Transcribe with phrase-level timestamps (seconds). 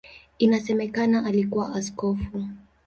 [0.39, 2.47] Inasemekana alikuwa askofu.